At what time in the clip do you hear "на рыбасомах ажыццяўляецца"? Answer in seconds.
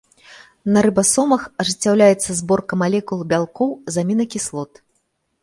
0.77-2.29